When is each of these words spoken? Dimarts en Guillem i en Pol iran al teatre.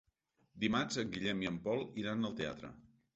Dimarts 0.63 0.97
en 1.03 1.11
Guillem 1.17 1.43
i 1.45 1.49
en 1.49 1.59
Pol 1.67 1.83
iran 2.05 2.29
al 2.31 2.33
teatre. 2.41 2.73